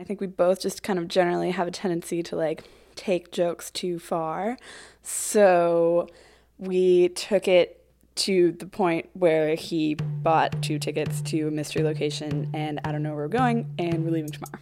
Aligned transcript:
I 0.00 0.02
think 0.02 0.18
we 0.18 0.28
both 0.28 0.62
just 0.62 0.82
kind 0.82 0.98
of 0.98 1.08
generally 1.08 1.50
have 1.50 1.68
a 1.68 1.70
tendency 1.70 2.22
to 2.22 2.34
like 2.34 2.64
take 2.94 3.32
jokes 3.32 3.70
too 3.70 3.98
far. 3.98 4.56
So 5.02 6.08
we 6.56 7.10
took 7.10 7.46
it 7.46 7.84
to 8.14 8.52
the 8.52 8.64
point 8.64 9.10
where 9.12 9.54
he 9.56 9.96
bought 9.96 10.62
two 10.62 10.78
tickets 10.78 11.20
to 11.22 11.48
a 11.48 11.50
mystery 11.50 11.82
location 11.82 12.50
and 12.54 12.80
I 12.82 12.92
don't 12.92 13.02
know 13.02 13.10
where 13.10 13.24
we're 13.24 13.28
going 13.28 13.74
and 13.78 14.02
we're 14.02 14.12
leaving 14.12 14.30
tomorrow. 14.30 14.58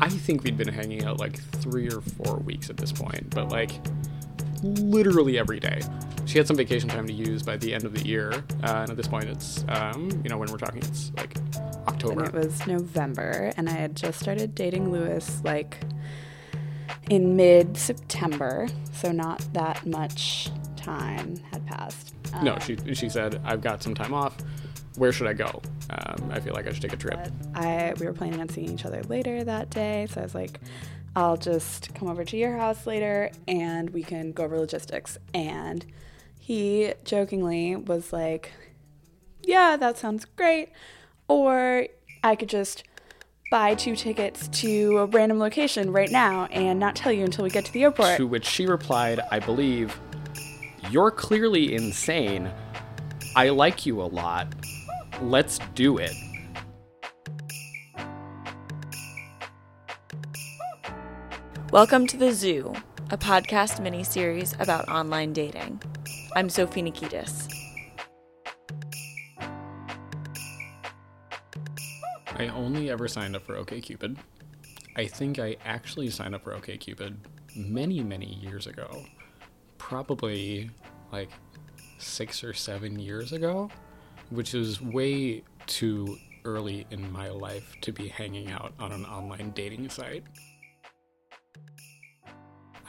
I 0.00 0.10
think 0.10 0.44
we'd 0.44 0.56
been 0.56 0.68
hanging 0.68 1.04
out 1.04 1.18
like 1.18 1.40
three 1.40 1.88
or 1.88 2.02
four 2.02 2.36
weeks 2.36 2.70
at 2.70 2.76
this 2.76 2.92
point, 2.92 3.30
but 3.30 3.48
like 3.48 3.72
literally 4.62 5.40
every 5.40 5.58
day. 5.58 5.80
She 6.26 6.38
had 6.38 6.46
some 6.46 6.56
vacation 6.56 6.88
time 6.88 7.06
to 7.06 7.12
use 7.12 7.42
by 7.42 7.56
the 7.56 7.74
end 7.74 7.84
of 7.84 7.94
the 7.94 8.06
year, 8.06 8.32
uh, 8.62 8.82
and 8.82 8.90
at 8.90 8.96
this 8.96 9.08
point, 9.08 9.24
it's 9.24 9.64
um, 9.68 10.10
you 10.22 10.30
know 10.30 10.38
when 10.38 10.50
we're 10.50 10.58
talking, 10.58 10.82
it's 10.82 11.12
like 11.16 11.36
October. 11.88 12.24
And 12.24 12.34
it 12.34 12.46
was 12.46 12.66
November, 12.66 13.52
and 13.56 13.68
I 13.68 13.72
had 13.72 13.96
just 13.96 14.20
started 14.20 14.54
dating 14.54 14.92
Lewis 14.92 15.40
like 15.44 15.78
in 17.08 17.36
mid 17.36 17.76
September, 17.76 18.68
so 18.92 19.12
not 19.12 19.44
that 19.52 19.86
much 19.86 20.50
time 20.76 21.36
had 21.52 21.66
passed. 21.66 22.14
Um, 22.32 22.44
no, 22.44 22.58
she 22.58 22.76
she 22.94 23.08
said 23.08 23.40
I've 23.44 23.60
got 23.60 23.82
some 23.82 23.94
time 23.94 24.14
off. 24.14 24.36
Where 24.96 25.12
should 25.12 25.26
I 25.26 25.32
go? 25.32 25.62
Um, 25.90 26.30
I 26.30 26.40
feel 26.40 26.52
like 26.52 26.66
I 26.66 26.72
should 26.72 26.82
take 26.82 26.92
a 26.92 26.96
trip. 26.96 27.18
I 27.54 27.94
we 27.98 28.06
were 28.06 28.12
planning 28.12 28.40
on 28.40 28.48
seeing 28.48 28.70
each 28.70 28.84
other 28.84 29.02
later 29.04 29.42
that 29.44 29.70
day, 29.70 30.06
so 30.10 30.20
I 30.20 30.24
was 30.24 30.34
like, 30.34 30.60
I'll 31.16 31.36
just 31.36 31.92
come 31.94 32.08
over 32.08 32.24
to 32.24 32.36
your 32.36 32.56
house 32.56 32.86
later 32.86 33.30
and 33.48 33.90
we 33.90 34.02
can 34.02 34.32
go 34.32 34.44
over 34.44 34.58
logistics. 34.58 35.18
And 35.34 35.84
he 36.50 36.92
jokingly 37.04 37.76
was 37.76 38.12
like, 38.12 38.50
Yeah, 39.40 39.76
that 39.76 39.96
sounds 39.98 40.24
great. 40.24 40.70
Or 41.28 41.86
I 42.24 42.34
could 42.34 42.48
just 42.48 42.82
buy 43.52 43.76
two 43.76 43.94
tickets 43.94 44.48
to 44.60 44.98
a 44.98 45.06
random 45.06 45.38
location 45.38 45.92
right 45.92 46.10
now 46.10 46.46
and 46.46 46.80
not 46.80 46.96
tell 46.96 47.12
you 47.12 47.22
until 47.22 47.44
we 47.44 47.50
get 47.50 47.64
to 47.66 47.72
the 47.72 47.84
airport. 47.84 48.16
To 48.16 48.26
which 48.26 48.44
she 48.44 48.66
replied, 48.66 49.20
I 49.30 49.38
believe, 49.38 49.96
You're 50.90 51.12
clearly 51.12 51.72
insane. 51.72 52.50
I 53.36 53.50
like 53.50 53.86
you 53.86 54.02
a 54.02 54.10
lot. 54.10 54.52
Let's 55.22 55.60
do 55.76 55.98
it. 55.98 56.14
Welcome 61.70 62.08
to 62.08 62.16
The 62.16 62.32
Zoo, 62.32 62.74
a 63.10 63.16
podcast 63.16 63.80
mini-series 63.80 64.56
about 64.58 64.88
online 64.88 65.32
dating. 65.32 65.80
I'm 66.36 66.48
Sophie 66.48 66.82
Nikitas. 66.82 67.52
I 72.28 72.46
only 72.54 72.88
ever 72.88 73.08
signed 73.08 73.34
up 73.34 73.44
for 73.44 73.56
OKCupid. 73.56 74.16
I 74.94 75.06
think 75.06 75.40
I 75.40 75.56
actually 75.64 76.08
signed 76.10 76.36
up 76.36 76.44
for 76.44 76.54
OKCupid 76.54 77.16
many, 77.56 78.04
many 78.04 78.26
years 78.26 78.68
ago. 78.68 79.02
Probably 79.78 80.70
like 81.10 81.30
six 81.98 82.44
or 82.44 82.54
seven 82.54 83.00
years 83.00 83.32
ago, 83.32 83.68
which 84.30 84.54
is 84.54 84.80
way 84.80 85.42
too 85.66 86.16
early 86.44 86.86
in 86.92 87.10
my 87.10 87.28
life 87.28 87.74
to 87.80 87.92
be 87.92 88.06
hanging 88.06 88.52
out 88.52 88.72
on 88.78 88.92
an 88.92 89.04
online 89.04 89.50
dating 89.50 89.90
site. 89.90 90.22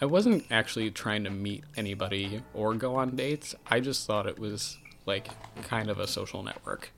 I 0.01 0.05
wasn't 0.05 0.45
actually 0.49 0.89
trying 0.89 1.23
to 1.25 1.29
meet 1.29 1.63
anybody 1.77 2.41
or 2.55 2.73
go 2.73 2.95
on 2.95 3.15
dates. 3.15 3.53
I 3.67 3.79
just 3.79 4.07
thought 4.07 4.25
it 4.25 4.39
was 4.39 4.79
like 5.05 5.27
kind 5.61 5.91
of 5.91 5.99
a 5.99 6.07
social 6.07 6.41
network. 6.41 6.91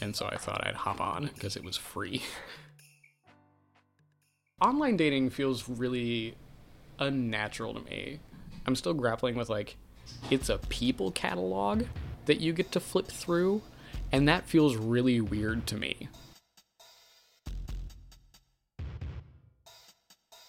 And 0.00 0.16
so 0.16 0.26
I 0.26 0.36
thought 0.36 0.66
I'd 0.66 0.74
hop 0.74 0.98
on 0.98 1.28
because 1.34 1.56
it 1.56 1.64
was 1.64 1.76
free. 1.76 2.22
Online 4.62 4.96
dating 4.96 5.28
feels 5.28 5.68
really 5.68 6.36
unnatural 6.98 7.74
to 7.74 7.80
me. 7.80 8.20
I'm 8.66 8.74
still 8.74 8.94
grappling 8.94 9.36
with 9.36 9.50
like, 9.50 9.76
it's 10.30 10.48
a 10.48 10.56
people 10.56 11.10
catalog 11.10 11.84
that 12.24 12.40
you 12.40 12.54
get 12.54 12.72
to 12.72 12.80
flip 12.80 13.08
through, 13.08 13.60
and 14.10 14.26
that 14.26 14.48
feels 14.48 14.74
really 14.74 15.20
weird 15.20 15.66
to 15.66 15.76
me. 15.76 16.08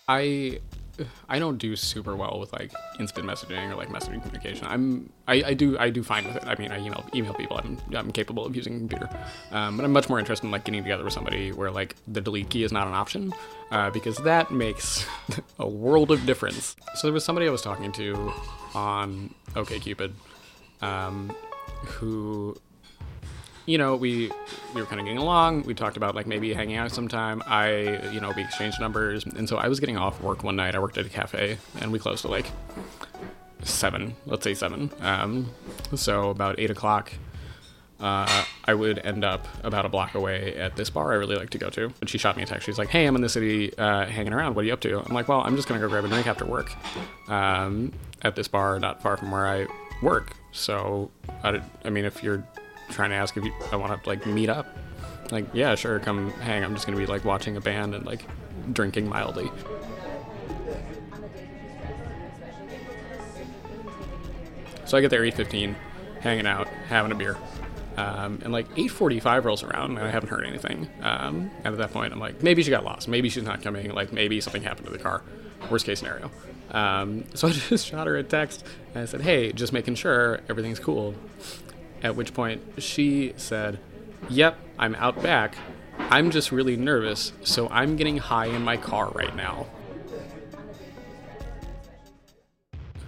I 0.07 0.61
I 1.27 1.39
don't 1.39 1.57
do 1.57 1.75
super 1.75 2.15
well 2.15 2.39
with 2.39 2.51
like 2.53 2.71
instant 2.99 3.25
messaging 3.25 3.71
or 3.71 3.75
like 3.75 3.89
messaging 3.89 4.21
communication. 4.21 4.67
I'm 4.67 5.11
I, 5.27 5.43
I 5.47 5.53
do 5.53 5.77
I 5.77 5.89
do 5.89 6.03
fine 6.03 6.25
with 6.25 6.35
it. 6.37 6.43
I 6.45 6.55
mean 6.55 6.71
I 6.71 6.79
email 6.79 7.05
email 7.13 7.33
people. 7.33 7.57
I'm 7.57 7.77
I'm 7.95 8.11
capable 8.11 8.45
of 8.45 8.55
using 8.55 8.75
a 8.75 8.79
computer, 8.79 9.09
um, 9.51 9.77
but 9.77 9.83
I'm 9.85 9.93
much 9.93 10.09
more 10.09 10.19
interested 10.19 10.45
in 10.45 10.51
like 10.51 10.65
getting 10.65 10.83
together 10.83 11.03
with 11.03 11.13
somebody 11.13 11.51
where 11.51 11.71
like 11.71 11.95
the 12.07 12.21
delete 12.21 12.49
key 12.49 12.63
is 12.63 12.71
not 12.71 12.87
an 12.87 12.93
option, 12.93 13.33
uh, 13.71 13.89
because 13.89 14.17
that 14.17 14.51
makes 14.51 15.05
a 15.59 15.67
world 15.67 16.11
of 16.11 16.25
difference. 16.25 16.75
So 16.95 17.07
there 17.07 17.13
was 17.13 17.23
somebody 17.23 17.47
I 17.47 17.51
was 17.51 17.61
talking 17.61 17.91
to 17.93 18.31
on 18.75 19.33
OKCupid, 19.53 20.11
um, 20.81 21.35
who 21.85 22.55
you 23.69 23.77
know, 23.77 23.95
we 23.95 24.31
we 24.73 24.81
were 24.81 24.87
kind 24.87 24.99
of 24.99 25.05
getting 25.05 25.19
along. 25.19 25.61
We 25.61 25.75
talked 25.75 25.95
about 25.95 26.15
like 26.15 26.25
maybe 26.25 26.53
hanging 26.53 26.77
out 26.77 26.91
sometime. 26.91 27.43
I, 27.45 28.09
you 28.11 28.19
know, 28.19 28.33
we 28.35 28.41
exchanged 28.41 28.79
numbers, 28.79 29.25
and 29.25 29.47
so 29.47 29.57
I 29.57 29.67
was 29.67 29.79
getting 29.79 29.95
off 29.95 30.19
work 30.23 30.43
one 30.43 30.55
night. 30.55 30.73
I 30.73 30.79
worked 30.79 30.97
at 30.97 31.05
a 31.05 31.09
cafe, 31.09 31.59
and 31.79 31.91
we 31.91 31.99
closed 31.99 32.25
at 32.25 32.31
like 32.31 32.47
seven. 33.61 34.15
Let's 34.25 34.43
say 34.43 34.55
seven. 34.55 34.89
Um, 35.01 35.51
so 35.95 36.31
about 36.31 36.59
eight 36.59 36.71
o'clock. 36.71 37.13
Uh, 37.99 38.45
I 38.63 38.73
would 38.73 38.97
end 39.05 39.25
up 39.25 39.45
about 39.61 39.85
a 39.85 39.89
block 39.89 40.15
away 40.15 40.55
at 40.55 40.77
this 40.77 40.89
bar 40.89 41.11
I 41.11 41.15
really 41.15 41.35
like 41.35 41.49
to 41.49 41.57
go 41.57 41.69
to. 41.69 41.91
And 41.99 42.09
she 42.09 42.17
shot 42.17 42.37
me 42.37 42.43
a 42.43 42.45
text. 42.45 42.65
She's 42.65 42.77
like, 42.77 42.87
"Hey, 42.87 43.05
I'm 43.05 43.15
in 43.15 43.21
the 43.21 43.29
city, 43.29 43.77
uh, 43.77 44.05
hanging 44.05 44.33
around. 44.33 44.55
What 44.55 44.63
are 44.63 44.67
you 44.67 44.73
up 44.73 44.79
to?" 44.81 44.99
I'm 44.99 45.13
like, 45.13 45.27
"Well, 45.27 45.41
I'm 45.41 45.55
just 45.55 45.67
gonna 45.67 45.81
go 45.81 45.89
grab 45.89 46.05
a 46.05 46.07
drink 46.07 46.25
after 46.25 46.45
work, 46.45 46.71
um, 47.27 47.91
at 48.23 48.35
this 48.35 48.47
bar 48.47 48.79
not 48.79 49.03
far 49.03 49.15
from 49.17 49.29
where 49.29 49.45
I 49.45 49.67
work. 50.01 50.33
So, 50.53 51.11
I, 51.43 51.61
I 51.85 51.89
mean, 51.89 52.05
if 52.05 52.23
you're 52.23 52.43
trying 52.89 53.09
to 53.11 53.15
ask 53.15 53.35
if 53.37 53.43
you, 53.45 53.53
I 53.71 53.75
want 53.75 54.01
to 54.01 54.09
like 54.09 54.25
meet 54.25 54.49
up. 54.49 54.77
Like, 55.31 55.45
yeah, 55.53 55.75
sure, 55.75 55.99
come 55.99 56.31
hang. 56.31 56.63
I'm 56.63 56.73
just 56.73 56.85
gonna 56.85 56.97
be 56.97 57.05
like 57.05 57.23
watching 57.23 57.55
a 57.55 57.61
band 57.61 57.93
and 57.93 58.05
like 58.05 58.25
drinking 58.73 59.07
mildly. 59.07 59.49
So 64.85 64.97
I 64.97 65.01
get 65.01 65.11
there 65.11 65.21
8:15, 65.21 65.75
hanging 66.19 66.47
out, 66.47 66.67
having 66.67 67.11
a 67.11 67.15
beer, 67.15 67.37
um, 67.95 68.39
and 68.43 68.51
like 68.51 68.67
8:45 68.75 69.45
rolls 69.45 69.61
around, 69.61 69.97
and 69.97 69.99
I 69.99 70.09
haven't 70.09 70.29
heard 70.29 70.45
anything. 70.45 70.89
Um, 71.03 71.51
and 71.63 71.67
at 71.67 71.77
that 71.77 71.93
point, 71.93 72.11
I'm 72.11 72.19
like, 72.19 72.41
maybe 72.41 72.63
she 72.63 72.71
got 72.71 72.83
lost, 72.83 73.07
maybe 73.07 73.29
she's 73.29 73.43
not 73.43 73.61
coming, 73.61 73.91
like 73.93 74.11
maybe 74.11 74.41
something 74.41 74.63
happened 74.63 74.87
to 74.87 74.91
the 74.91 74.97
car. 74.97 75.21
Worst 75.69 75.85
case 75.85 75.99
scenario. 75.99 76.31
Um, 76.71 77.25
so 77.33 77.47
I 77.47 77.51
just 77.51 77.85
shot 77.85 78.07
her 78.07 78.17
a 78.17 78.23
text 78.23 78.65
and 78.93 79.03
I 79.03 79.05
said, 79.05 79.21
hey, 79.21 79.51
just 79.51 79.73
making 79.73 79.95
sure 79.95 80.39
everything's 80.49 80.79
cool. 80.79 81.13
At 82.01 82.15
which 82.15 82.33
point 82.33 82.61
she 82.77 83.33
said, 83.37 83.79
Yep, 84.29 84.57
I'm 84.77 84.95
out 84.95 85.21
back. 85.21 85.55
I'm 85.97 86.31
just 86.31 86.51
really 86.51 86.77
nervous, 86.77 87.33
so 87.43 87.67
I'm 87.69 87.95
getting 87.95 88.17
high 88.17 88.47
in 88.47 88.63
my 88.63 88.77
car 88.77 89.09
right 89.09 89.35
now. 89.35 89.67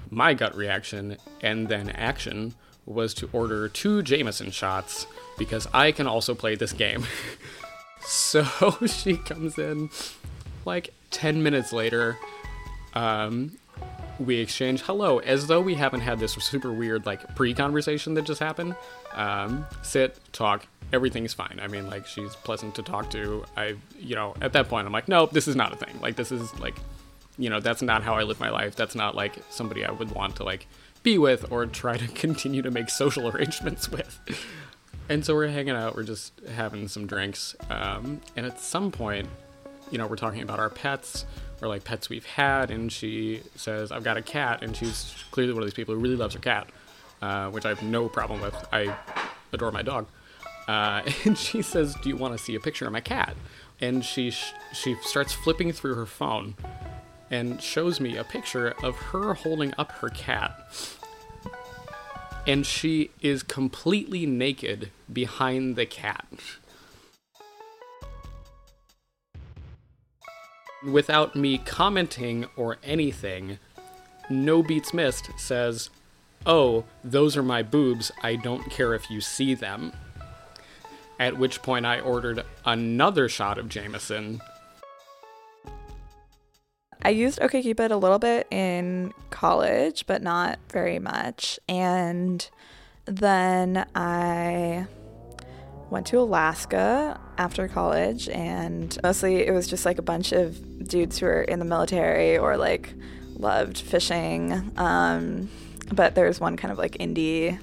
My 0.09 0.34
gut 0.34 0.56
reaction 0.56 1.18
and 1.41 1.69
then 1.69 1.90
action 1.90 2.53
was 2.85 3.13
to 3.16 3.30
order 3.31 3.69
two 3.69 4.01
Jameson 4.01 4.51
shots 4.51 5.07
because 5.38 5.68
I 5.74 5.94
can 5.94 6.06
also 6.06 6.35
play 6.35 6.56
this 6.56 6.74
game. 6.74 7.06
so 8.01 8.46
she 8.88 9.18
comes 9.18 9.57
in 9.57 9.90
like 10.66 10.94
10 11.12 11.41
minutes 11.41 11.72
later 11.72 12.18
um, 12.94 13.57
we 14.26 14.38
exchange 14.38 14.82
hello 14.82 15.20
as 15.20 15.48
though 15.48 15.62
we 15.62 15.76
haven't 15.76 16.02
had 16.02 16.20
this 16.20 16.34
super 16.34 16.72
weird 16.72 17.06
like 17.06 17.36
pre-conversation 17.36 18.14
that 18.16 18.24
just 18.24 18.40
happened. 18.40 18.76
Um, 19.14 19.66
sit 19.82 20.20
talk 20.32 20.68
everything's 20.94 21.34
fine. 21.34 21.59
I 21.62 21.68
mean 21.68 21.88
like 21.88 22.06
she's 22.06 22.36
pleasant 22.36 22.76
to 22.76 22.84
talk 22.84 23.10
to. 23.12 23.46
I 23.58 23.76
you 24.00 24.16
know 24.16 24.36
at 24.42 24.54
that 24.54 24.68
point 24.68 24.88
i'm 24.88 24.94
like 24.94 25.07
nope 25.07 25.31
this 25.31 25.48
is 25.48 25.56
not 25.56 25.74
a 25.74 25.75
thing. 25.75 26.00
Like 26.01 26.16
this 26.16 26.31
is 26.31 26.57
like 26.60 26.75
you 27.38 27.50
know 27.50 27.60
that's 27.60 27.81
not 27.81 28.04
how 28.04 28.16
i 28.16 28.24
live 28.24 28.40
my 28.40 28.50
life. 28.50 28.75
That's 28.75 28.95
not 28.95 29.16
like 29.16 29.36
somebody 29.50 29.86
i 29.86 29.92
would 29.92 30.12
want 30.12 30.36
to 30.38 30.44
like 30.44 30.68
be 31.04 31.18
with 31.18 31.51
or 31.51 31.66
try 31.66 31.98
to 31.98 32.07
continue 32.25 32.62
to 32.62 32.72
make 32.72 32.90
social 32.90 33.28
arrangements 33.28 33.90
with. 33.90 34.19
And 35.10 35.25
so 35.25 35.34
we're 35.34 35.48
hanging 35.48 35.75
out 35.75 35.95
we're 35.95 36.04
just 36.04 36.34
having 36.56 36.88
some 36.88 37.07
drinks 37.07 37.56
um, 37.69 38.22
and 38.36 38.45
at 38.45 38.60
some 38.60 38.92
point 38.92 39.28
you 39.92 39.98
know 39.98 40.08
we're 40.08 40.16
talking 40.16 40.42
about 40.42 40.60
our 40.60 40.70
pets 40.70 41.26
or 41.62 41.68
like 41.68 41.84
pets 41.84 42.10
we've 42.10 42.26
had, 42.26 42.72
and 42.72 42.92
she 42.92 43.42
says, 43.56 43.92
"I've 43.92 44.04
got 44.04 44.18
a 44.18 44.22
cat," 44.22 44.64
and 44.64 44.76
she's 44.76 45.14
clearly 45.32 45.54
one 45.54 45.62
of 45.62 45.68
these 45.68 45.76
people 45.76 45.94
who 45.94 46.02
really 46.02 46.16
loves 46.16 46.34
her 46.34 46.40
cat, 46.40 46.68
uh, 47.22 47.50
which 47.50 47.66
I 47.66 47.70
have 47.70 47.84
no 47.84 48.10
problem 48.10 48.42
with. 48.42 48.56
I 48.72 48.96
adore 49.54 49.72
my 49.72 49.84
dog, 49.84 50.08
uh, 50.68 51.04
and 51.26 51.38
she 51.38 51.62
says, 51.62 51.96
"Do 52.02 52.10
you 52.10 52.16
want 52.16 52.38
to 52.38 52.44
see 52.44 52.56
a 52.56 52.60
picture 52.60 52.86
of 52.86 52.92
my 52.92 53.02
cat?" 53.02 53.36
And 53.80 54.04
she 54.04 54.32
sh- 54.32 54.54
she 54.74 54.96
starts 55.02 55.34
flipping 55.34 55.72
through 55.72 55.96
her 55.96 56.06
phone 56.06 56.56
and 57.32 57.62
shows 57.62 58.00
me 58.00 58.18
a 58.18 58.24
picture 58.24 58.76
of 58.84 58.96
her 58.98 59.34
holding 59.34 59.74
up 59.78 59.92
her 59.94 60.10
cat. 60.10 60.70
And 62.46 62.66
she 62.66 63.12
is 63.22 63.42
completely 63.44 64.26
naked 64.26 64.92
behind 65.12 65.76
the 65.76 65.86
cat. 65.86 66.26
Without 70.83 71.36
me 71.36 71.60
commenting 71.60 72.45
or 72.56 72.78
anything, 72.83 73.60
No 74.30 74.63
Beats 74.63 74.94
Missed 74.94 75.30
says, 75.38 75.89
Oh, 76.45 76.86
those 77.04 77.38
are 77.38 77.44
my 77.44 77.62
boobs. 77.62 78.12
I 78.24 78.36
don't 78.36 78.69
care 78.72 78.95
if 78.95 79.12
you 79.12 79.22
see 79.22 79.54
them. 79.54 79.94
At 81.19 81.38
which 81.38 81.62
point 81.62 81.86
I 81.86 82.00
ordered 82.00 82.44
another 82.66 83.30
shot 83.30 83.60
of 83.60 83.69
Jameson. 83.69 84.42
I 87.04 87.10
used 87.10 87.39
OkCupid 87.39 87.92
a 87.92 87.95
little 87.95 88.19
bit 88.19 88.48
in 88.50 89.13
college, 89.30 90.06
but 90.07 90.24
not 90.24 90.57
very 90.72 90.98
much. 90.98 91.60
And 91.68 92.48
then 93.06 93.86
I 93.94 94.88
went 95.92 96.08
to 96.08 96.20
Alaska 96.20 97.20
after 97.38 97.68
college, 97.68 98.30
and 98.30 98.98
mostly 99.04 99.46
it 99.46 99.52
was 99.52 99.68
just 99.68 99.86
like 99.86 100.00
a 100.00 100.02
bunch 100.02 100.32
of 100.32 100.88
dudes 100.88 101.20
who 101.20 101.26
were 101.26 101.42
in 101.42 101.60
the 101.60 101.66
military 101.66 102.38
or 102.38 102.58
like 102.58 102.94
loved 103.36 103.78
fishing. 103.78 104.72
Um, 104.78 105.50
but 105.92 106.16
there 106.16 106.26
was 106.26 106.40
one 106.40 106.56
kind 106.56 106.72
of 106.72 106.78
like 106.78 106.94
indie 106.94 107.60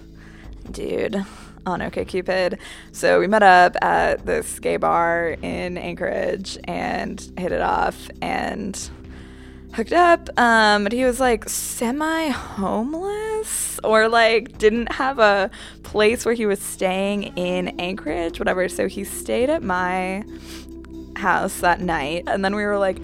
dude 0.71 1.17
on 1.65 1.81
OkCupid. 1.81 2.59
So 2.93 3.19
we 3.19 3.27
met 3.27 3.43
up 3.43 3.77
at 3.83 4.27
this 4.27 4.59
gay 4.59 4.77
bar 4.77 5.37
in 5.41 5.79
Anchorage 5.79 6.59
and 6.65 7.21
hit 7.39 7.53
it 7.53 7.63
off 7.63 8.11
and 8.21 8.79
hooked 9.73 9.93
up. 9.93 10.29
Um, 10.39 10.85
but 10.85 10.93
he 10.93 11.05
was 11.05 11.19
like 11.19 11.49
semi 11.49 12.29
homeless 12.29 13.28
or 13.85 14.09
like 14.09 14.59
didn't 14.59 14.93
have 14.93 15.19
a 15.19 15.51
place 15.83 16.25
where 16.25 16.35
he 16.35 16.47
was 16.47 16.61
staying 16.61 17.25
in 17.37 17.69
Anchorage, 17.81 18.39
whatever. 18.39 18.69
So 18.69 18.89
he 18.89 19.05
stayed 19.05 19.51
at 19.51 19.63
my 19.63 20.25
house 21.17 21.61
that 21.61 21.81
night. 21.81 22.25
And 22.27 22.45
then 22.45 22.55
we 22.55 22.65
were 22.65 22.79
like, 22.79 22.99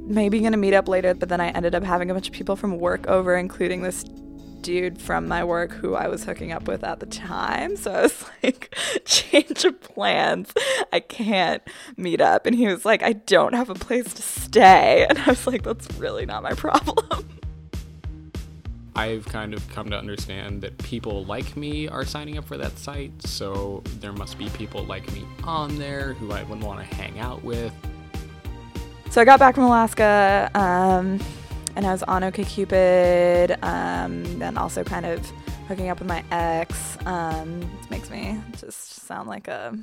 maybe 0.00 0.40
gonna 0.40 0.56
meet 0.56 0.74
up 0.74 0.88
later. 0.88 1.14
But 1.14 1.28
then 1.28 1.40
I 1.40 1.48
ended 1.48 1.74
up 1.74 1.82
having 1.82 2.10
a 2.10 2.14
bunch 2.14 2.28
of 2.28 2.34
people 2.34 2.56
from 2.56 2.78
work 2.78 3.06
over, 3.06 3.36
including 3.36 3.82
this 3.82 4.04
dude 4.60 5.00
from 5.00 5.28
my 5.28 5.44
work 5.44 5.72
who 5.72 5.94
I 5.94 6.08
was 6.08 6.24
hooking 6.24 6.52
up 6.52 6.66
with 6.66 6.82
at 6.84 7.00
the 7.00 7.06
time. 7.06 7.76
So 7.76 7.92
I 7.92 8.02
was 8.02 8.24
like, 8.42 8.76
change 9.04 9.64
of 9.64 9.80
plans. 9.80 10.52
I 10.92 11.00
can't 11.00 11.62
meet 11.96 12.20
up. 12.20 12.46
And 12.46 12.54
he 12.54 12.66
was 12.66 12.84
like, 12.84 13.02
I 13.02 13.12
don't 13.12 13.54
have 13.54 13.70
a 13.70 13.74
place 13.74 14.12
to 14.14 14.22
stay. 14.22 15.06
And 15.08 15.18
I 15.18 15.30
was 15.30 15.46
like, 15.46 15.62
that's 15.62 15.90
really 15.94 16.26
not 16.26 16.42
my 16.42 16.52
problem. 16.54 17.28
I've 18.98 19.24
kind 19.26 19.54
of 19.54 19.66
come 19.68 19.88
to 19.90 19.96
understand 19.96 20.60
that 20.62 20.76
people 20.78 21.24
like 21.24 21.56
me 21.56 21.86
are 21.88 22.04
signing 22.04 22.36
up 22.36 22.46
for 22.46 22.56
that 22.56 22.76
site, 22.78 23.12
so 23.22 23.82
there 24.00 24.12
must 24.12 24.36
be 24.38 24.48
people 24.50 24.84
like 24.84 25.10
me 25.12 25.24
on 25.44 25.78
there 25.78 26.14
who 26.14 26.32
I 26.32 26.42
would 26.42 26.60
want 26.60 26.80
to 26.80 26.96
hang 26.96 27.20
out 27.20 27.44
with. 27.44 27.72
So 29.10 29.20
I 29.20 29.24
got 29.24 29.38
back 29.38 29.54
from 29.54 29.64
Alaska. 29.64 30.50
Um, 30.54 31.20
and 31.76 31.86
I 31.86 31.92
was 31.92 32.02
on 32.02 32.22
OkCupid, 32.22 33.62
um, 33.62 34.24
then 34.40 34.58
also 34.58 34.82
kind 34.82 35.06
of 35.06 35.24
hooking 35.68 35.90
up 35.90 36.00
with 36.00 36.08
my 36.08 36.24
ex. 36.32 36.98
Um, 37.06 37.70
makes 37.88 38.10
me 38.10 38.36
just 38.56 39.06
sound 39.06 39.28
like 39.28 39.46
a 39.46 39.78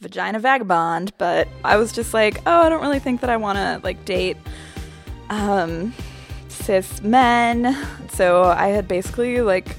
vagina 0.00 0.38
vagabond, 0.38 1.12
but 1.16 1.48
I 1.64 1.78
was 1.78 1.92
just 1.92 2.12
like, 2.12 2.42
oh, 2.44 2.60
I 2.60 2.68
don't 2.68 2.82
really 2.82 2.98
think 2.98 3.22
that 3.22 3.30
I 3.30 3.38
want 3.38 3.56
to 3.56 3.80
like 3.82 4.04
date 4.04 4.36
um, 5.30 5.94
cis 6.60 7.02
men. 7.02 7.76
So 8.10 8.44
I 8.44 8.68
had 8.68 8.86
basically 8.88 9.40
like 9.40 9.76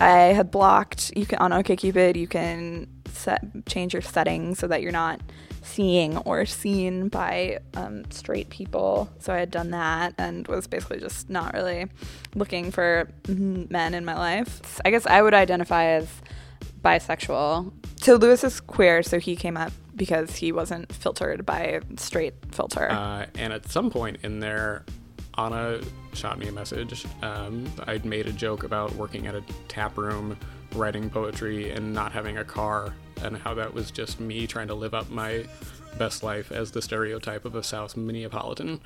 I 0.00 0.32
had 0.32 0.50
blocked. 0.50 1.12
You 1.16 1.26
can 1.26 1.38
on 1.38 1.50
OkCupid, 1.50 2.16
you 2.16 2.28
can 2.28 2.88
set 3.12 3.44
change 3.66 3.92
your 3.92 4.02
settings 4.02 4.58
so 4.58 4.68
that 4.68 4.82
you're 4.82 4.92
not 4.92 5.20
seeing 5.62 6.16
or 6.18 6.46
seen 6.46 7.08
by 7.08 7.58
um, 7.74 8.10
straight 8.10 8.48
people. 8.50 9.10
So 9.18 9.32
I 9.32 9.38
had 9.38 9.50
done 9.50 9.70
that 9.70 10.14
and 10.18 10.46
was 10.48 10.66
basically 10.66 11.00
just 11.00 11.28
not 11.28 11.52
really 11.52 11.86
looking 12.34 12.70
for 12.70 13.08
men 13.28 13.94
in 13.94 14.04
my 14.04 14.14
life. 14.14 14.80
I 14.84 14.90
guess 14.90 15.06
I 15.06 15.20
would 15.20 15.34
identify 15.34 15.84
as 15.84 16.08
bisexual. 16.82 17.72
So 18.00 18.14
Lewis 18.14 18.44
is 18.44 18.60
queer, 18.60 19.02
so 19.02 19.18
he 19.18 19.36
came 19.36 19.56
up 19.56 19.72
because 19.94 20.36
he 20.36 20.52
wasn't 20.52 20.92
filtered 20.92 21.44
by 21.44 21.80
straight 21.96 22.34
filter. 22.52 22.90
Uh, 22.90 23.26
and 23.36 23.52
at 23.52 23.68
some 23.68 23.90
point 23.90 24.18
in 24.22 24.40
there, 24.40 24.84
Anna 25.36 25.80
shot 26.18 26.38
me 26.38 26.48
a 26.48 26.52
message. 26.52 27.06
Um, 27.22 27.70
I'd 27.86 28.04
made 28.04 28.26
a 28.26 28.32
joke 28.32 28.64
about 28.64 28.92
working 28.96 29.26
at 29.26 29.34
a 29.34 29.42
tap 29.68 29.96
room, 29.96 30.36
writing 30.74 31.08
poetry, 31.08 31.70
and 31.70 31.94
not 31.94 32.12
having 32.12 32.38
a 32.38 32.44
car 32.44 32.94
and 33.22 33.36
how 33.36 33.54
that 33.54 33.72
was 33.72 33.90
just 33.90 34.20
me 34.20 34.46
trying 34.46 34.68
to 34.68 34.74
live 34.74 34.94
up 34.94 35.08
my 35.10 35.44
best 35.96 36.22
life 36.22 36.50
as 36.50 36.72
the 36.72 36.82
stereotype 36.82 37.44
of 37.44 37.54
a 37.54 37.62
South 37.62 37.94
Minneapolitan. 37.96 38.80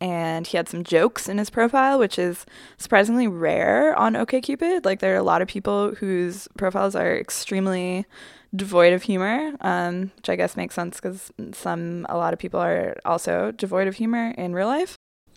And 0.00 0.46
he 0.46 0.56
had 0.56 0.68
some 0.68 0.84
jokes 0.84 1.28
in 1.28 1.38
his 1.38 1.48
profile, 1.48 1.98
which 1.98 2.18
is 2.18 2.44
surprisingly 2.76 3.26
rare 3.26 3.94
on 3.96 4.14
OkCupid. 4.14 4.84
Like 4.84 5.00
there 5.00 5.14
are 5.14 5.18
a 5.18 5.22
lot 5.22 5.42
of 5.42 5.48
people 5.48 5.94
whose 5.94 6.48
profiles 6.58 6.94
are 6.94 7.16
extremely 7.16 8.04
devoid 8.54 8.92
of 8.92 9.02
humor, 9.02 9.52
um, 9.60 10.10
which 10.16 10.28
I 10.28 10.36
guess 10.36 10.56
makes 10.56 10.74
sense 10.74 11.00
because 11.00 11.32
some 11.52 12.06
a 12.08 12.16
lot 12.16 12.32
of 12.32 12.38
people 12.38 12.60
are 12.60 12.96
also 13.04 13.52
devoid 13.52 13.88
of 13.88 13.96
humor 13.96 14.32
in 14.36 14.54
real 14.54 14.68
life. 14.68 14.95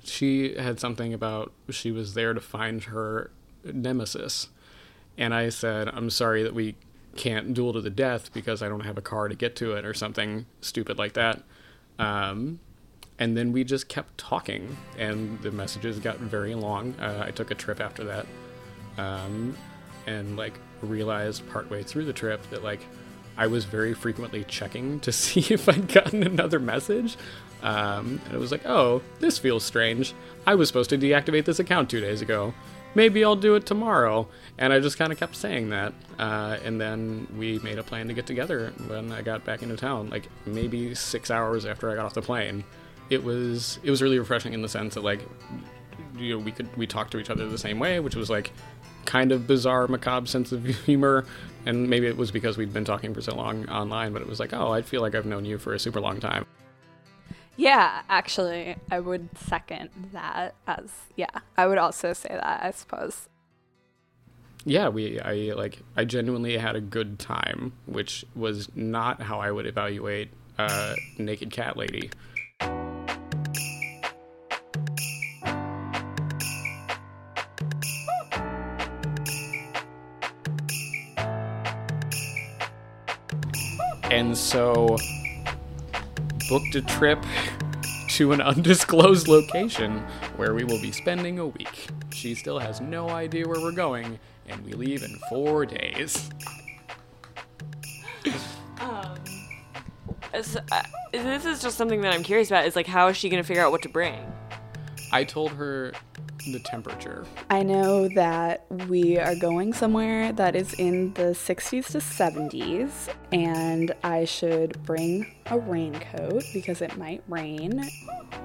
She 0.09 0.55
had 0.55 0.79
something 0.79 1.13
about 1.13 1.51
she 1.69 1.91
was 1.91 2.13
there 2.13 2.33
to 2.33 2.41
find 2.41 2.85
her 2.85 3.31
nemesis, 3.63 4.49
and 5.17 5.33
I 5.33 5.49
said, 5.49 5.89
"I'm 5.89 6.09
sorry 6.09 6.43
that 6.43 6.53
we 6.53 6.75
can't 7.15 7.53
duel 7.53 7.73
to 7.73 7.81
the 7.81 7.89
death 7.89 8.31
because 8.33 8.61
I 8.61 8.69
don't 8.69 8.85
have 8.85 8.97
a 8.97 9.01
car 9.01 9.27
to 9.27 9.35
get 9.35 9.55
to 9.57 9.73
it 9.73 9.85
or 9.85 9.93
something 9.93 10.45
stupid 10.61 10.97
like 10.97 11.13
that. 11.13 11.41
Um, 11.97 12.59
and 13.17 13.35
then 13.35 13.51
we 13.51 13.65
just 13.65 13.89
kept 13.89 14.17
talking, 14.17 14.77
and 14.97 15.41
the 15.41 15.51
messages 15.51 15.99
got 15.99 16.17
very 16.19 16.55
long. 16.55 16.95
Uh, 16.99 17.23
I 17.27 17.31
took 17.31 17.51
a 17.51 17.55
trip 17.55 17.81
after 17.81 18.05
that, 18.05 18.25
um, 18.97 19.57
and 20.07 20.37
like 20.37 20.53
realized 20.81 21.47
partway 21.49 21.83
through 21.83 22.05
the 22.05 22.13
trip 22.13 22.41
that 22.49 22.63
like 22.63 22.79
I 23.37 23.47
was 23.47 23.65
very 23.65 23.93
frequently 23.93 24.45
checking 24.45 25.01
to 25.01 25.11
see 25.13 25.53
if 25.53 25.67
I'd 25.67 25.91
gotten 25.91 26.23
another 26.23 26.59
message. 26.59 27.17
Um, 27.61 28.21
and 28.25 28.33
it 28.33 28.39
was 28.39 28.51
like, 28.51 28.65
oh, 28.65 29.01
this 29.19 29.37
feels 29.37 29.63
strange. 29.63 30.13
I 30.47 30.55
was 30.55 30.67
supposed 30.67 30.89
to 30.91 30.97
deactivate 30.97 31.45
this 31.45 31.59
account 31.59 31.89
two 31.89 31.99
days 31.99 32.21
ago 32.21 32.53
maybe 32.95 33.23
I'll 33.23 33.35
do 33.35 33.55
it 33.55 33.65
tomorrow. 33.65 34.27
And 34.57 34.73
I 34.73 34.79
just 34.79 34.97
kind 34.97 35.11
of 35.11 35.19
kept 35.19 35.35
saying 35.35 35.69
that. 35.69 35.93
Uh, 36.17 36.57
and 36.63 36.79
then 36.79 37.27
we 37.37 37.59
made 37.59 37.79
a 37.79 37.83
plan 37.83 38.07
to 38.07 38.13
get 38.13 38.25
together 38.25 38.73
when 38.87 39.11
I 39.11 39.21
got 39.21 39.45
back 39.45 39.63
into 39.63 39.75
town, 39.75 40.09
like 40.09 40.27
maybe 40.45 40.93
six 40.95 41.31
hours 41.31 41.65
after 41.65 41.89
I 41.89 41.95
got 41.95 42.05
off 42.05 42.13
the 42.13 42.21
plane. 42.21 42.63
It 43.09 43.23
was 43.23 43.79
it 43.83 43.89
was 43.89 44.01
really 44.01 44.19
refreshing 44.19 44.53
in 44.53 44.61
the 44.61 44.69
sense 44.69 44.93
that 44.93 45.03
like 45.03 45.21
you 46.15 46.37
know 46.37 46.43
we 46.43 46.51
could 46.51 46.75
we 46.77 46.85
talked 46.85 47.11
to 47.11 47.19
each 47.19 47.29
other 47.29 47.47
the 47.47 47.57
same 47.57 47.79
way, 47.79 47.99
which 47.99 48.15
was 48.15 48.29
like 48.29 48.51
kind 49.05 49.31
of 49.31 49.47
bizarre, 49.47 49.87
macabre 49.87 50.27
sense 50.27 50.51
of 50.51 50.65
humor. 50.85 51.25
And 51.65 51.89
maybe 51.89 52.07
it 52.07 52.17
was 52.17 52.31
because 52.31 52.57
we'd 52.57 52.73
been 52.73 52.85
talking 52.85 53.13
for 53.13 53.21
so 53.21 53.35
long 53.35 53.67
online, 53.69 54.13
but 54.13 54.21
it 54.21 54.27
was 54.27 54.39
like, 54.39 54.53
oh, 54.53 54.71
I 54.71 54.81
feel 54.81 55.01
like 55.01 55.15
I've 55.15 55.25
known 55.25 55.45
you 55.45 55.57
for 55.57 55.73
a 55.73 55.79
super 55.79 55.99
long 55.99 56.19
time. 56.19 56.45
Yeah, 57.59 58.03
actually, 58.07 58.77
I 58.89 59.01
would 59.01 59.37
second 59.37 59.89
that 60.13 60.55
as 60.65 60.91
yeah. 61.17 61.27
I 61.57 61.67
would 61.67 61.77
also 61.77 62.13
say 62.13 62.29
that, 62.29 62.63
I 62.63 62.71
suppose. 62.71 63.27
Yeah, 64.63 64.87
we 64.87 65.19
I 65.19 65.51
like 65.57 65.79
I 65.97 66.05
genuinely 66.05 66.57
had 66.57 66.77
a 66.77 66.81
good 66.81 67.19
time, 67.19 67.73
which 67.85 68.23
was 68.33 68.69
not 68.77 69.21
how 69.21 69.41
I 69.41 69.51
would 69.51 69.65
evaluate 69.65 70.29
naked 71.17 71.51
cat 71.51 71.75
lady. 71.75 72.11
And 84.09 84.37
so 84.37 84.95
booked 86.49 86.73
a 86.73 86.81
trip 86.81 87.23
to 88.09 88.31
an 88.31 88.41
undisclosed 88.41 89.27
location 89.27 89.99
where 90.35 90.55
we 90.55 90.63
will 90.63 90.81
be 90.81 90.91
spending 90.91 91.39
a 91.39 91.45
week. 91.45 91.87
She 92.11 92.33
still 92.35 92.57
has 92.59 92.81
no 92.81 93.09
idea 93.09 93.47
where 93.47 93.61
we're 93.61 93.71
going, 93.71 94.19
and 94.47 94.65
we 94.65 94.73
leave 94.73 95.03
in 95.03 95.15
four 95.29 95.65
days. 95.65 96.29
um, 98.81 99.15
uh, 100.33 100.83
this 101.11 101.45
is 101.45 101.61
just 101.61 101.77
something 101.77 102.01
that 102.01 102.13
I'm 102.13 102.23
curious 102.23 102.49
about. 102.49 102.65
Is 102.65 102.75
like, 102.75 102.87
how 102.87 103.07
is 103.07 103.15
she 103.15 103.29
going 103.29 103.41
to 103.41 103.47
figure 103.47 103.63
out 103.63 103.71
what 103.71 103.83
to 103.83 103.89
bring? 103.89 104.33
I 105.11 105.23
told 105.23 105.51
her 105.51 105.93
the 106.51 106.59
temperature? 106.59 107.25
I 107.49 107.63
know 107.63 108.07
that 108.09 108.65
we 108.87 109.17
are 109.17 109.35
going 109.35 109.73
somewhere 109.73 110.31
that 110.33 110.55
is 110.55 110.73
in 110.75 111.13
the 111.13 111.33
60s 111.33 111.87
to 111.87 111.97
70s, 111.99 113.13
and 113.31 113.93
I 114.03 114.25
should 114.25 114.81
bring 114.83 115.27
a 115.47 115.59
raincoat 115.59 116.43
because 116.53 116.81
it 116.81 116.97
might 116.97 117.23
rain. 117.27 117.89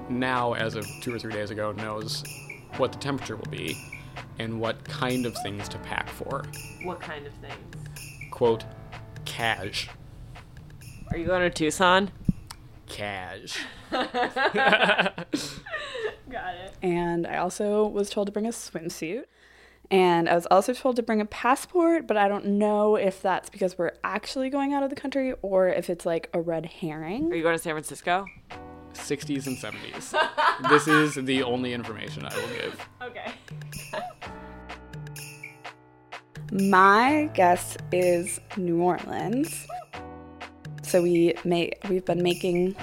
Now, 0.09 0.53
as 0.53 0.75
of 0.75 0.85
two 1.01 1.13
or 1.13 1.19
three 1.19 1.33
days 1.33 1.51
ago, 1.51 1.71
knows 1.71 2.23
what 2.77 2.91
the 2.91 2.99
temperature 2.99 3.35
will 3.35 3.51
be 3.51 3.77
and 4.39 4.59
what 4.59 4.83
kind 4.83 5.25
of 5.25 5.35
things 5.43 5.69
to 5.69 5.77
pack 5.79 6.09
for. 6.09 6.45
What 6.83 6.99
kind 6.99 7.25
of 7.25 7.33
things? 7.35 7.99
Quote, 8.31 8.65
cash. 9.25 9.89
Are 11.11 11.17
you 11.17 11.25
going 11.25 11.41
to 11.41 11.49
Tucson? 11.49 12.11
cash. 12.87 13.57
Got 16.85 16.91
it. 16.91 16.95
And 16.95 17.27
I 17.27 17.37
also 17.37 17.87
was 17.87 18.09
told 18.09 18.27
to 18.27 18.31
bring 18.31 18.45
a 18.45 18.51
swimsuit. 18.51 19.25
And 19.91 20.27
I 20.27 20.33
was 20.35 20.47
also 20.47 20.73
told 20.73 20.95
to 20.95 21.03
bring 21.03 21.21
a 21.21 21.25
passport, 21.25 22.07
but 22.07 22.17
I 22.17 22.27
don't 22.27 22.45
know 22.45 22.95
if 22.95 23.21
that's 23.21 23.49
because 23.49 23.77
we're 23.77 23.93
actually 24.03 24.49
going 24.49 24.73
out 24.73 24.81
of 24.81 24.89
the 24.89 24.95
country 24.95 25.33
or 25.43 25.67
if 25.67 25.89
it's 25.89 26.05
like 26.05 26.29
a 26.33 26.41
red 26.41 26.65
herring. 26.65 27.31
Are 27.31 27.35
you 27.35 27.43
going 27.43 27.55
to 27.55 27.61
San 27.61 27.73
Francisco? 27.73 28.25
60s 28.93 29.45
and 29.45 29.57
70s. 29.57 30.69
this 30.69 30.87
is 30.87 31.15
the 31.25 31.43
only 31.43 31.73
information 31.73 32.25
I 32.25 32.35
will 32.35 32.47
give. 32.47 32.87
Okay. 33.03 33.31
My 36.69 37.29
guess 37.33 37.77
is 37.91 38.39
New 38.57 38.81
Orleans. 38.81 39.67
So 40.83 41.01
we 41.01 41.33
make 41.43 41.77
we've 41.89 42.05
been 42.05 42.23
making 42.23 42.75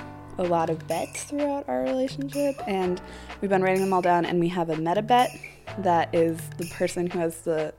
a 0.43 0.49
lot 0.49 0.69
of 0.69 0.87
bets 0.89 1.23
throughout 1.25 1.69
our 1.69 1.83
relationship 1.83 2.57
and 2.67 3.01
we've 3.41 3.51
been 3.51 3.63
writing 3.63 3.81
them 3.81 3.93
all 3.93 4.03
down 4.03 4.25
and 4.25 4.41
we 4.41 4.49
have 4.49 4.71
a 4.71 4.77
meta 4.77 5.01
bet 5.01 5.31
that 5.79 6.13
is 6.13 6.39
the 6.59 6.67
person 6.67 7.07
who 7.07 7.19
has 7.21 7.43
the 7.43 7.73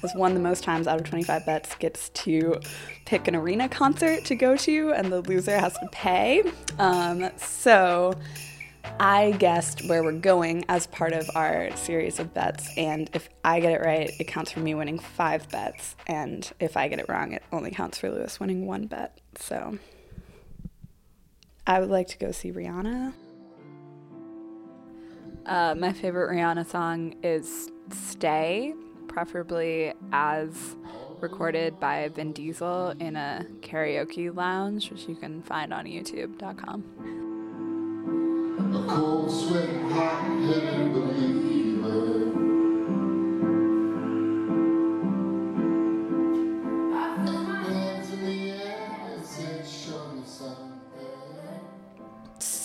has 0.00 0.14
won 0.14 0.32
the 0.32 0.40
most 0.40 0.64
times 0.64 0.86
out 0.86 0.98
of 0.98 1.06
25 1.06 1.44
bets 1.44 1.74
gets 1.76 2.08
to 2.10 2.58
pick 3.04 3.28
an 3.28 3.36
arena 3.36 3.68
concert 3.68 4.24
to 4.24 4.34
go 4.34 4.56
to 4.56 4.92
and 4.92 5.12
the 5.12 5.20
loser 5.22 5.58
has 5.58 5.74
to 5.74 5.86
pay 5.92 6.42
um, 6.78 7.28
so 7.36 8.14
I 8.98 9.32
guessed 9.32 9.86
where 9.88 10.02
we're 10.02 10.12
going 10.12 10.64
as 10.68 10.86
part 10.86 11.12
of 11.12 11.28
our 11.34 11.74
series 11.76 12.20
of 12.20 12.32
bets, 12.32 12.70
and 12.76 13.10
if 13.14 13.28
I 13.44 13.58
get 13.58 13.72
it 13.72 13.80
right, 13.84 14.12
it 14.20 14.28
counts 14.28 14.52
for 14.52 14.60
me 14.60 14.74
winning 14.74 15.00
five 15.00 15.48
bets, 15.50 15.96
and 16.06 16.48
if 16.60 16.76
I 16.76 16.86
get 16.86 17.00
it 17.00 17.06
wrong, 17.08 17.32
it 17.32 17.42
only 17.52 17.72
counts 17.72 17.98
for 17.98 18.10
Lewis 18.10 18.38
winning 18.38 18.64
one 18.64 18.86
bet. 18.86 19.18
So 19.38 19.76
I 21.66 21.80
would 21.80 21.90
like 21.90 22.06
to 22.08 22.18
go 22.18 22.30
see 22.30 22.52
Rihanna. 22.52 23.12
Uh, 25.44 25.74
my 25.76 25.92
favorite 25.92 26.32
Rihanna 26.32 26.66
song 26.66 27.16
is 27.22 27.70
Stay, 27.90 28.74
preferably 29.08 29.92
as 30.12 30.76
recorded 31.20 31.80
by 31.80 32.08
Vin 32.08 32.32
Diesel 32.32 32.90
in 33.00 33.16
a 33.16 33.46
karaoke 33.60 34.34
lounge, 34.34 34.90
which 34.90 35.08
you 35.08 35.16
can 35.16 35.42
find 35.42 35.72
on 35.72 35.86
youtube.com. 35.86 36.84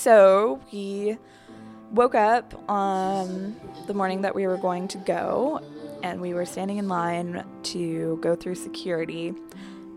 So 0.01 0.59
we 0.73 1.19
woke 1.91 2.15
up 2.15 2.55
on 2.67 3.55
the 3.85 3.93
morning 3.93 4.21
that 4.21 4.33
we 4.33 4.47
were 4.47 4.57
going 4.57 4.87
to 4.87 4.97
go, 4.97 5.61
and 6.01 6.19
we 6.19 6.33
were 6.33 6.43
standing 6.43 6.77
in 6.77 6.87
line 6.87 7.45
to 7.65 8.17
go 8.19 8.35
through 8.35 8.55
security. 8.55 9.35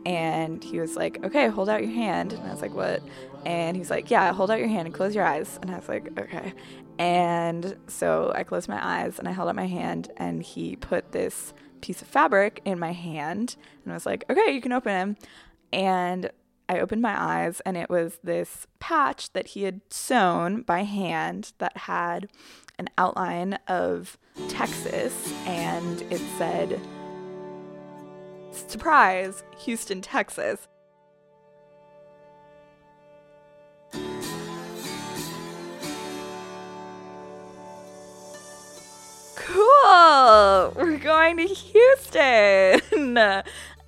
And 0.04 0.62
he 0.62 0.78
was 0.78 0.94
like, 0.94 1.24
Okay, 1.24 1.48
hold 1.48 1.70
out 1.70 1.82
your 1.82 1.90
hand. 1.90 2.34
And 2.34 2.42
I 2.46 2.50
was 2.50 2.60
like, 2.60 2.74
What? 2.74 3.02
And 3.46 3.78
he's 3.78 3.88
like, 3.88 4.10
Yeah, 4.10 4.30
hold 4.34 4.50
out 4.50 4.58
your 4.58 4.68
hand 4.68 4.84
and 4.84 4.94
close 4.94 5.14
your 5.14 5.24
eyes. 5.24 5.58
And 5.62 5.70
I 5.70 5.76
was 5.76 5.88
like, 5.88 6.06
Okay. 6.18 6.52
And 6.98 7.74
so 7.86 8.30
I 8.34 8.44
closed 8.44 8.68
my 8.68 8.86
eyes 8.86 9.18
and 9.18 9.26
I 9.26 9.32
held 9.32 9.48
out 9.48 9.56
my 9.56 9.66
hand, 9.66 10.10
and 10.18 10.42
he 10.42 10.76
put 10.76 11.12
this 11.12 11.54
piece 11.80 12.02
of 12.02 12.08
fabric 12.08 12.60
in 12.66 12.78
my 12.78 12.92
hand. 12.92 13.56
And 13.84 13.92
I 13.94 13.96
was 13.96 14.04
like, 14.04 14.26
Okay, 14.28 14.52
you 14.52 14.60
can 14.60 14.72
open 14.72 14.92
him. 14.92 15.16
And 15.72 16.30
I 16.74 16.80
opened 16.80 17.02
my 17.02 17.14
eyes 17.16 17.60
and 17.64 17.76
it 17.76 17.88
was 17.88 18.18
this 18.24 18.66
patch 18.80 19.32
that 19.32 19.48
he 19.48 19.62
had 19.62 19.80
sewn 19.90 20.62
by 20.62 20.82
hand 20.82 21.52
that 21.58 21.76
had 21.76 22.28
an 22.80 22.88
outline 22.98 23.60
of 23.68 24.18
Texas 24.48 25.32
and 25.46 26.02
it 26.10 26.20
said, 26.36 26.80
Surprise, 28.50 29.44
Houston, 29.58 30.02
Texas. 30.02 30.66
Cool! 39.36 40.72
We're 40.74 40.98
going 40.98 41.36
to 41.36 41.46
Houston! 41.46 42.80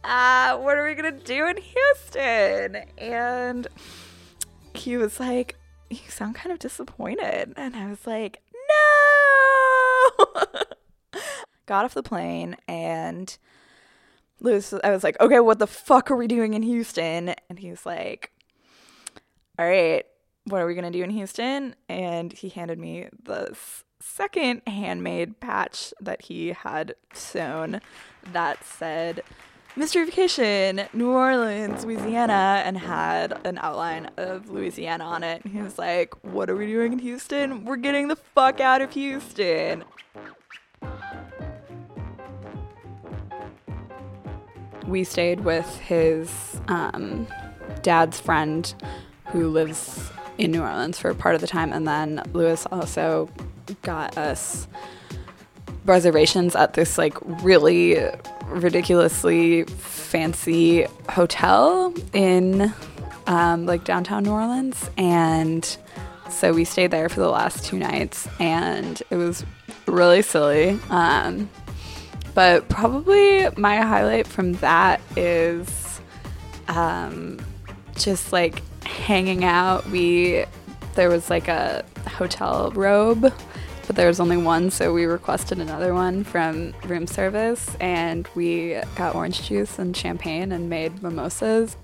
Uh, 0.06 0.56
what 0.58 0.78
are 0.78 0.84
we 0.84 0.94
gonna 0.94 1.10
do 1.10 1.48
in 1.48 1.56
Houston? 1.56 2.76
And 2.96 3.66
he 4.74 4.96
was 4.96 5.18
like, 5.18 5.56
You 5.90 5.98
sound 6.08 6.36
kind 6.36 6.52
of 6.52 6.58
disappointed. 6.58 7.52
And 7.56 7.74
I 7.74 7.88
was 7.88 8.06
like, 8.06 8.40
No! 8.70 10.44
Got 11.66 11.84
off 11.84 11.94
the 11.94 12.02
plane 12.02 12.56
and 12.68 13.36
Lewis, 14.40 14.72
I 14.84 14.90
was 14.90 15.02
like, 15.02 15.20
Okay, 15.20 15.40
what 15.40 15.58
the 15.58 15.66
fuck 15.66 16.10
are 16.10 16.16
we 16.16 16.28
doing 16.28 16.54
in 16.54 16.62
Houston? 16.62 17.34
And 17.48 17.58
he 17.58 17.70
was 17.70 17.84
like, 17.84 18.30
All 19.58 19.66
right, 19.66 20.06
what 20.44 20.60
are 20.60 20.66
we 20.66 20.74
gonna 20.76 20.92
do 20.92 21.02
in 21.02 21.10
Houston? 21.10 21.74
And 21.88 22.32
he 22.32 22.48
handed 22.48 22.78
me 22.78 23.08
this 23.24 23.82
second 23.98 24.62
handmade 24.68 25.40
patch 25.40 25.92
that 26.00 26.22
he 26.22 26.52
had 26.52 26.94
sewn 27.12 27.80
that 28.32 28.62
said 28.64 29.22
Mystery 29.78 30.06
Vacation, 30.06 30.88
New 30.94 31.10
Orleans, 31.10 31.84
Louisiana, 31.84 32.62
and 32.64 32.78
had 32.78 33.38
an 33.46 33.58
outline 33.58 34.10
of 34.16 34.48
Louisiana 34.48 35.04
on 35.04 35.22
it. 35.22 35.44
And 35.44 35.52
he 35.52 35.60
was 35.60 35.78
like, 35.78 36.14
What 36.24 36.48
are 36.48 36.56
we 36.56 36.66
doing 36.66 36.94
in 36.94 36.98
Houston? 36.98 37.66
We're 37.66 37.76
getting 37.76 38.08
the 38.08 38.16
fuck 38.16 38.58
out 38.58 38.80
of 38.80 38.94
Houston. 38.94 39.84
We 44.86 45.04
stayed 45.04 45.40
with 45.40 45.78
his 45.80 46.58
um, 46.68 47.26
dad's 47.82 48.18
friend 48.18 48.74
who 49.26 49.48
lives 49.48 50.10
in 50.38 50.52
New 50.52 50.62
Orleans 50.62 50.98
for 50.98 51.12
part 51.12 51.34
of 51.34 51.42
the 51.42 51.46
time. 51.46 51.74
And 51.74 51.86
then 51.86 52.22
Lewis 52.32 52.66
also 52.72 53.28
got 53.82 54.16
us 54.16 54.68
reservations 55.84 56.56
at 56.56 56.72
this 56.72 56.96
like 56.96 57.14
really 57.42 57.96
ridiculously 58.48 59.64
fancy 59.64 60.86
hotel 61.08 61.92
in 62.12 62.72
um, 63.26 63.66
like 63.66 63.84
downtown 63.84 64.24
New 64.24 64.30
Orleans. 64.30 64.90
And 64.96 65.76
so 66.30 66.52
we 66.52 66.64
stayed 66.64 66.90
there 66.90 67.08
for 67.08 67.20
the 67.20 67.28
last 67.28 67.64
two 67.64 67.78
nights 67.78 68.28
and 68.38 69.02
it 69.10 69.16
was 69.16 69.44
really 69.86 70.22
silly. 70.22 70.78
Um, 70.90 71.48
but 72.34 72.68
probably 72.68 73.48
my 73.56 73.76
highlight 73.78 74.26
from 74.26 74.52
that 74.54 75.00
is 75.16 76.00
um, 76.68 77.38
just 77.96 78.32
like 78.32 78.62
hanging 78.84 79.44
out. 79.44 79.86
We 79.88 80.44
there 80.94 81.08
was 81.08 81.30
like 81.30 81.48
a 81.48 81.84
hotel 82.06 82.72
robe, 82.74 83.32
but 83.86 83.96
there 83.96 84.08
was 84.08 84.20
only 84.20 84.36
one, 84.36 84.70
so 84.70 84.92
we 84.92 85.04
requested 85.04 85.58
another 85.58 85.94
one 85.94 86.24
from 86.24 86.74
room 86.84 87.06
service, 87.06 87.76
and 87.80 88.28
we 88.34 88.80
got 88.96 89.14
orange 89.14 89.46
juice 89.46 89.78
and 89.78 89.96
champagne 89.96 90.52
and 90.52 90.68
made 90.68 91.02
mimosas. 91.02 91.76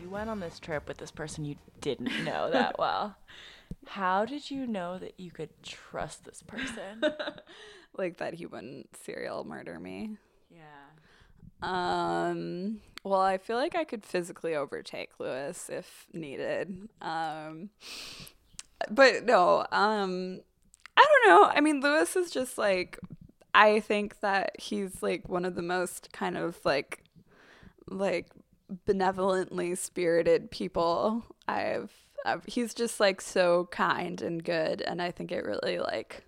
You 0.00 0.08
went 0.08 0.30
on 0.30 0.40
this 0.40 0.58
trip 0.58 0.86
with 0.86 0.98
this 0.98 1.10
person 1.10 1.44
you 1.44 1.56
didn't 1.80 2.24
know 2.24 2.50
that 2.50 2.76
well. 2.78 3.16
How 3.86 4.24
did 4.24 4.50
you 4.50 4.66
know 4.66 4.98
that 4.98 5.18
you 5.18 5.30
could 5.30 5.50
trust 5.62 6.24
this 6.24 6.42
person? 6.42 7.02
like 7.96 8.18
that 8.18 8.34
he 8.34 8.46
wouldn't 8.46 8.96
serial 8.96 9.44
murder 9.44 9.78
me. 9.80 10.16
yeah. 10.50 10.60
Um, 11.62 12.80
well, 13.04 13.20
I 13.20 13.38
feel 13.38 13.56
like 13.56 13.74
I 13.74 13.84
could 13.84 14.04
physically 14.04 14.54
overtake 14.54 15.10
Lewis 15.18 15.68
if 15.72 16.06
needed. 16.12 16.88
Um, 17.00 17.70
but 18.90 19.24
no, 19.24 19.66
um, 19.70 20.40
I 21.02 21.06
don't 21.24 21.28
know. 21.28 21.50
I 21.52 21.60
mean, 21.60 21.80
Lewis 21.80 22.14
is 22.16 22.30
just 22.30 22.58
like, 22.58 22.98
I 23.54 23.80
think 23.80 24.20
that 24.20 24.52
he's 24.60 25.02
like 25.02 25.28
one 25.28 25.44
of 25.44 25.54
the 25.56 25.62
most 25.62 26.12
kind 26.12 26.36
of 26.36 26.58
like, 26.64 27.02
like 27.88 28.28
benevolently 28.86 29.74
spirited 29.74 30.50
people 30.50 31.24
I've, 31.48 31.90
I've 32.24 32.44
he's 32.46 32.72
just 32.72 33.00
like 33.00 33.20
so 33.20 33.68
kind 33.70 34.22
and 34.22 34.42
good. 34.44 34.80
And 34.82 35.02
I 35.02 35.10
think 35.10 35.32
it 35.32 35.44
really 35.44 35.78
like, 35.78 36.24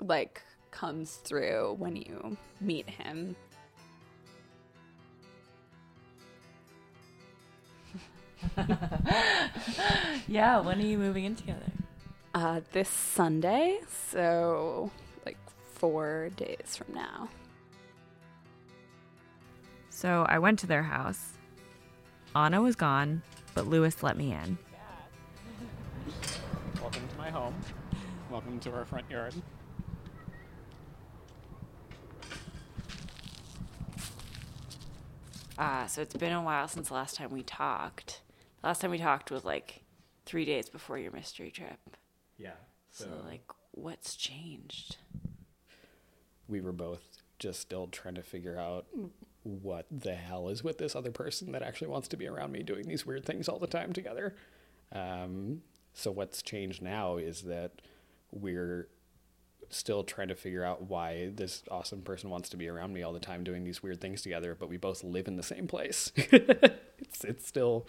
like 0.00 0.42
comes 0.70 1.16
through 1.16 1.74
when 1.78 1.96
you 1.96 2.36
meet 2.60 2.88
him. 2.88 3.36
Yeah, 10.28 10.60
when 10.60 10.78
are 10.80 10.84
you 10.84 10.98
moving 10.98 11.24
in 11.24 11.36
together? 11.36 11.75
Uh, 12.36 12.60
this 12.72 12.90
Sunday, 12.90 13.80
so 14.10 14.90
like 15.24 15.38
four 15.72 16.28
days 16.36 16.76
from 16.76 16.94
now. 16.94 17.30
So 19.88 20.26
I 20.28 20.38
went 20.38 20.58
to 20.58 20.66
their 20.66 20.82
house. 20.82 21.32
Anna 22.34 22.60
was 22.60 22.76
gone. 22.76 23.22
but 23.54 23.66
Lewis 23.66 24.02
let 24.02 24.18
me 24.18 24.32
in. 24.34 24.58
Welcome 26.78 27.08
to 27.08 27.16
my 27.16 27.30
home. 27.30 27.54
Welcome 28.30 28.60
to 28.60 28.70
our 28.74 28.84
front 28.84 29.10
yard. 29.10 29.32
Uh, 35.56 35.86
so 35.86 36.02
it's 36.02 36.14
been 36.14 36.34
a 36.34 36.42
while 36.42 36.68
since 36.68 36.88
the 36.88 36.94
last 36.94 37.16
time 37.16 37.30
we 37.30 37.42
talked. 37.42 38.20
The 38.60 38.66
last 38.66 38.82
time 38.82 38.90
we 38.90 38.98
talked 38.98 39.30
was 39.30 39.46
like 39.46 39.84
three 40.26 40.44
days 40.44 40.68
before 40.68 40.98
your 40.98 41.12
mystery 41.12 41.50
trip. 41.50 41.96
Yeah. 42.38 42.52
So, 42.90 43.08
like, 43.26 43.44
what's 43.72 44.16
changed? 44.16 44.96
we 46.48 46.60
were 46.60 46.72
both 46.72 47.22
just 47.38 47.60
still 47.60 47.86
trying 47.88 48.14
to 48.14 48.22
figure 48.22 48.58
out 48.58 48.86
what 49.42 49.86
the 49.90 50.14
hell 50.14 50.48
is 50.48 50.64
with 50.64 50.78
this 50.78 50.96
other 50.96 51.10
person 51.10 51.52
that 51.52 51.62
actually 51.62 51.88
wants 51.88 52.08
to 52.08 52.16
be 52.16 52.26
around 52.26 52.52
me 52.52 52.62
doing 52.62 52.86
these 52.88 53.04
weird 53.04 53.24
things 53.24 53.48
all 53.48 53.58
the 53.58 53.66
time 53.66 53.92
together. 53.92 54.34
Um, 54.92 55.62
so 55.92 56.10
what's 56.10 56.42
changed 56.42 56.82
now 56.82 57.16
is 57.16 57.42
that 57.42 57.72
we're 58.30 58.88
still 59.68 60.04
trying 60.04 60.28
to 60.28 60.34
figure 60.34 60.64
out 60.64 60.82
why 60.82 61.30
this 61.34 61.62
awesome 61.70 62.02
person 62.02 62.30
wants 62.30 62.48
to 62.50 62.56
be 62.56 62.68
around 62.68 62.92
me 62.92 63.02
all 63.02 63.12
the 63.12 63.20
time 63.20 63.44
doing 63.44 63.64
these 63.64 63.82
weird 63.82 64.00
things 64.00 64.22
together, 64.22 64.56
but 64.58 64.68
we 64.68 64.76
both 64.76 65.02
live 65.02 65.26
in 65.28 65.36
the 65.36 65.42
same 65.42 65.66
place. 65.66 66.12
it's 66.16 67.24
it's 67.24 67.46
still 67.46 67.86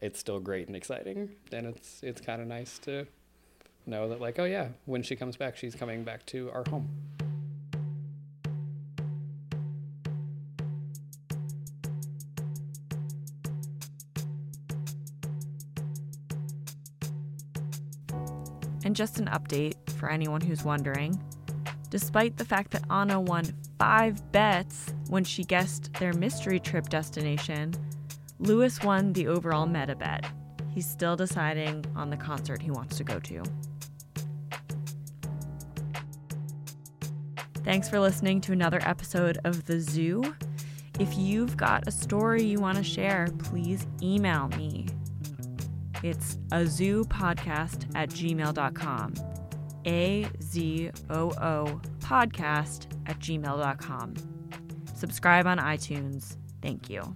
it's 0.00 0.18
still 0.20 0.38
great 0.38 0.66
and 0.68 0.76
exciting, 0.76 1.30
and 1.52 1.66
it's 1.66 2.02
it's 2.02 2.20
kind 2.20 2.40
of 2.42 2.48
nice 2.48 2.78
to 2.80 3.06
know 3.86 4.08
that 4.08 4.20
like 4.20 4.38
oh 4.38 4.44
yeah, 4.44 4.68
when 4.84 5.02
she 5.02 5.16
comes 5.16 5.36
back, 5.36 5.56
she's 5.56 5.74
coming 5.74 6.04
back 6.04 6.24
to 6.26 6.50
our 6.52 6.64
home. 6.68 6.88
And 18.84 18.96
just 18.96 19.18
an 19.18 19.26
update 19.26 19.74
for 19.98 20.10
anyone 20.10 20.40
who's 20.40 20.64
wondering. 20.64 21.20
Despite 21.90 22.36
the 22.36 22.44
fact 22.44 22.70
that 22.70 22.84
Anna 22.90 23.20
won 23.20 23.44
five 23.78 24.32
bets 24.32 24.94
when 25.08 25.24
she 25.24 25.44
guessed 25.44 25.92
their 25.94 26.12
mystery 26.12 26.60
trip 26.60 26.88
destination, 26.88 27.74
Lewis 28.38 28.82
won 28.82 29.12
the 29.12 29.26
overall 29.26 29.66
meta 29.66 29.96
bet. 29.96 30.24
He's 30.74 30.86
still 30.88 31.16
deciding 31.16 31.84
on 31.96 32.08
the 32.08 32.16
concert 32.16 32.62
he 32.62 32.70
wants 32.70 32.96
to 32.98 33.04
go 33.04 33.18
to. 33.20 33.42
Thanks 37.68 37.86
for 37.86 38.00
listening 38.00 38.40
to 38.40 38.52
another 38.52 38.80
episode 38.80 39.40
of 39.44 39.66
The 39.66 39.78
Zoo. 39.78 40.34
If 40.98 41.18
you've 41.18 41.54
got 41.54 41.86
a 41.86 41.90
story 41.90 42.42
you 42.42 42.60
want 42.60 42.78
to 42.78 42.82
share, 42.82 43.28
please 43.40 43.86
email 44.00 44.48
me. 44.56 44.86
It's 46.02 46.38
a 46.50 46.64
zoo 46.64 47.04
podcast 47.04 47.94
at 47.94 48.08
gmail.com. 48.08 49.14
A 49.84 50.26
Z 50.42 50.90
O 51.10 51.30
O 51.32 51.80
podcast 51.98 52.86
at 53.04 53.18
gmail.com. 53.18 54.14
Subscribe 54.94 55.46
on 55.46 55.58
iTunes. 55.58 56.38
Thank 56.62 56.88
you. 56.88 57.14